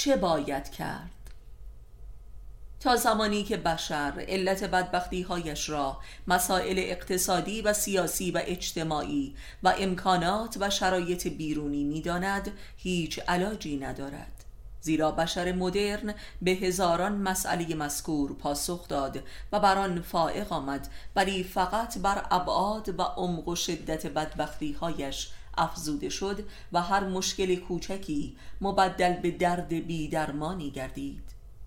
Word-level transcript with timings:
چه 0.00 0.16
باید 0.16 0.70
کرد؟ 0.70 1.10
تا 2.80 2.96
زمانی 2.96 3.44
که 3.44 3.56
بشر 3.56 4.24
علت 4.28 4.64
بدبختی 4.64 5.22
هایش 5.22 5.68
را 5.68 5.98
مسائل 6.26 6.78
اقتصادی 6.78 7.62
و 7.62 7.72
سیاسی 7.72 8.30
و 8.30 8.40
اجتماعی 8.44 9.34
و 9.62 9.74
امکانات 9.78 10.56
و 10.60 10.70
شرایط 10.70 11.28
بیرونی 11.28 11.84
می‌داند 11.84 12.52
هیچ 12.76 13.20
علاجی 13.28 13.76
ندارد. 13.76 14.44
زیرا 14.80 15.10
بشر 15.10 15.52
مدرن 15.52 16.14
به 16.42 16.50
هزاران 16.50 17.12
مسئله 17.12 17.74
مذکور 17.74 18.32
پاسخ 18.32 18.88
داد 18.88 19.22
و 19.52 19.60
بر 19.60 19.78
آن 19.78 20.02
فائق 20.02 20.52
آمد 20.52 20.88
ولی 21.16 21.44
فقط 21.44 21.98
بر 21.98 22.26
ابعاد 22.30 22.98
و 22.98 23.02
عمق 23.02 23.48
و 23.48 23.56
شدت 23.56 24.06
بدبختی 24.06 24.72
هایش 24.72 25.30
افزوده 25.60 26.08
شد 26.08 26.44
و 26.72 26.82
هر 26.82 27.04
مشکل 27.04 27.56
کوچکی 27.56 28.36
مبدل 28.60 29.12
به 29.12 29.30
درد 29.30 29.68
بیدرمانی 29.68 30.70
گردید. 30.70 31.22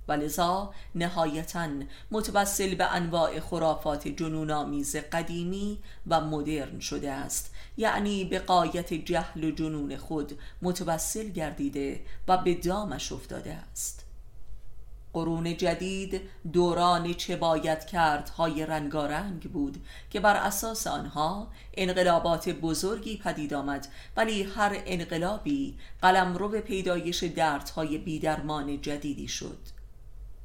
و 0.08 0.12
لذا 0.12 0.74
نهایتا 0.96 1.70
متوسل 2.12 2.76
به 2.76 2.94
انواع 2.94 3.40
خرافات 3.40 4.08
جنونآمیز 4.08 4.96
قدیمی 4.96 5.80
و 6.08 6.22
مدرن 6.22 6.80
شده 6.80 7.12
است. 7.12 7.54
یعنی 7.78 8.26
به 8.26 8.40
قایت 8.40 8.94
جهل 8.94 9.44
و 9.44 9.52
جنون 9.52 9.98
خود 9.98 10.40
متوسل 10.62 11.30
گردیده 11.30 12.02
و 12.28 12.38
به 12.38 12.54
دامش 12.54 13.12
افتاده 13.12 13.54
است. 13.54 14.06
قرون 15.14 15.58
جدید 15.58 16.22
دوران 16.54 17.14
چه 17.14 17.36
باید 17.36 17.86
کرد 17.86 18.30
های 18.30 18.66
رنگارنگ 18.66 19.42
بود 19.42 19.86
که 20.10 20.20
بر 20.20 20.36
اساس 20.36 20.88
آنها 20.88 21.48
انقلابات 21.74 22.50
بزرگی 22.50 23.18
پدید 23.18 23.54
آمد 23.54 23.88
ولی 24.18 24.44
هر 24.44 24.82
انقلابی 24.86 25.78
قلمرو 26.02 26.62
پیدایش 26.62 27.24
دردهای 27.24 27.98
بیدرمان 27.98 28.82
جدیدی 28.82 29.28
شد. 29.28 29.83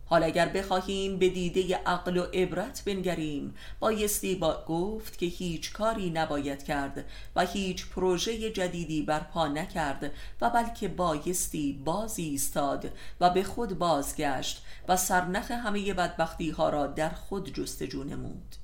حال 0.09 0.23
اگر 0.23 0.49
بخواهیم 0.49 1.19
به 1.19 1.29
دیده 1.29 1.77
عقل 1.77 2.17
و 2.17 2.23
عبرت 2.23 2.83
بنگریم 2.87 3.55
بایستی 3.81 4.35
با 4.35 4.65
گفت 4.69 5.19
که 5.19 5.27
هیچ 5.27 5.73
کاری 5.73 6.11
نباید 6.11 6.63
کرد 6.63 7.05
و 7.37 7.47
هیچ 7.47 7.89
پروژه 7.89 8.51
جدیدی 8.51 9.03
برپا 9.03 9.49
نکرد 9.49 10.13
و 10.41 10.51
بلکه 10.51 10.89
بایستی 10.89 11.83
بازی 11.85 12.23
ایستاد 12.23 12.93
و 13.21 13.31
به 13.31 13.43
خود 13.43 13.79
بازگشت 13.79 14.63
و 14.89 14.97
سرنخ 14.97 15.51
همه 15.51 15.95
بدبختی 15.95 16.51
ها 16.51 16.69
را 16.69 16.87
در 16.87 17.11
خود 17.11 17.53
جستجو 17.53 18.05
نمود. 18.05 18.55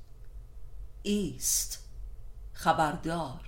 ایست 1.03 1.87
خبردار. 2.53 3.41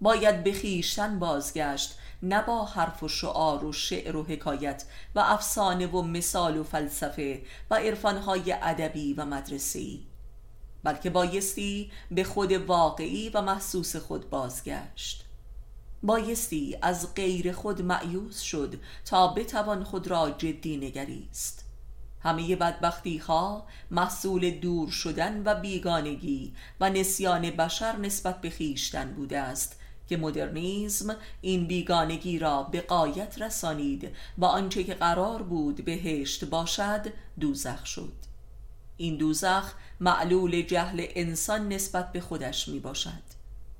باید 0.00 0.44
به 0.44 0.52
خیشتن 0.52 1.18
بازگشت 1.18 1.98
نه 2.22 2.42
با 2.42 2.64
حرف 2.64 3.02
و 3.02 3.08
شعار 3.08 3.64
و 3.64 3.72
شعر 3.72 4.16
و 4.16 4.22
حکایت 4.22 4.84
و 5.14 5.20
افسانه 5.20 5.86
و 5.86 6.02
مثال 6.02 6.56
و 6.56 6.64
فلسفه 6.64 7.42
و 7.70 7.74
عرفانهای 7.74 8.52
ادبی 8.52 9.14
و 9.14 9.24
مدرسی 9.24 10.06
بلکه 10.82 11.10
بایستی 11.10 11.90
به 12.10 12.24
خود 12.24 12.52
واقعی 12.52 13.28
و 13.28 13.42
محسوس 13.42 13.96
خود 13.96 14.30
بازگشت. 14.30 15.24
بایستی 16.02 16.78
از 16.82 17.14
غیر 17.14 17.52
خود 17.52 17.82
معیوز 17.82 18.38
شد 18.38 18.80
تا 19.04 19.28
بتوان 19.28 19.84
خود 19.84 20.08
را 20.08 20.30
جدی 20.30 20.76
نگریست. 20.76 21.64
همه 22.20 22.56
بدبختی 22.56 23.18
ها 23.18 23.66
محصول 23.90 24.50
دور 24.50 24.90
شدن 24.90 25.42
و 25.44 25.60
بیگانگی 25.60 26.54
و 26.80 26.90
نسیان 26.90 27.50
بشر 27.50 27.96
نسبت 27.96 28.40
به 28.40 28.50
خیشتن 28.50 29.14
بوده 29.14 29.38
است 29.38 29.77
که 30.08 30.16
مدرنیزم 30.16 31.16
این 31.40 31.66
بیگانگی 31.66 32.38
را 32.38 32.62
به 32.62 32.80
قایت 32.80 33.42
رسانید 33.42 34.10
و 34.38 34.44
آنچه 34.44 34.84
که 34.84 34.94
قرار 34.94 35.42
بود 35.42 35.84
بهشت 35.84 36.44
باشد 36.44 37.12
دوزخ 37.40 37.86
شد. 37.86 38.12
این 38.96 39.16
دوزخ 39.16 39.72
معلول 40.00 40.62
جهل 40.62 41.06
انسان 41.08 41.72
نسبت 41.72 42.12
به 42.12 42.20
خودش 42.20 42.68
می 42.68 42.80
باشد 42.80 43.38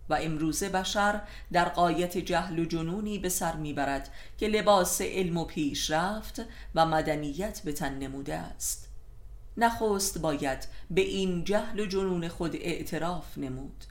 و 0.09 0.19
امروزه 0.21 0.69
بشر 0.69 1.21
در 1.53 1.69
قایت 1.69 2.19
جهل 2.19 2.59
و 2.59 2.65
جنونی 2.65 3.19
به 3.19 3.29
سر 3.29 3.57
می‌برد 3.57 4.11
که 4.39 4.49
لباس 4.49 5.01
علم 5.01 5.37
و 5.37 5.45
پیشرفت 5.45 6.43
و 6.75 6.87
مدنیت 6.87 7.61
به 7.65 7.73
تن 7.73 7.99
نموده 7.99 8.35
است. 8.35 8.89
نخست 9.57 10.19
باید 10.19 10.69
به 10.91 11.01
این 11.01 11.45
جهل 11.45 11.81
و 11.81 11.87
جنون 11.87 12.29
خود 12.29 12.57
اعتراف 12.57 13.39
نمود. 13.39 13.85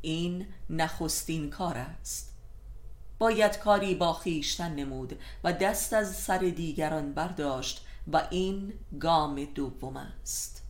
این 0.00 0.46
نخستین 0.70 1.50
کار 1.50 1.78
است. 1.78 2.32
باید 3.18 3.58
کاری 3.58 3.94
با 3.94 4.12
خیشتن 4.12 4.74
نمود 4.74 5.18
و 5.44 5.52
دست 5.52 5.92
از 5.92 6.16
سر 6.16 6.38
دیگران 6.38 7.12
برداشت 7.12 7.86
و 8.12 8.28
این 8.30 8.72
گام 9.00 9.44
دوم 9.44 9.96
است. 9.96 10.67